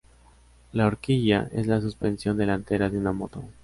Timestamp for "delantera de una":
2.35-3.11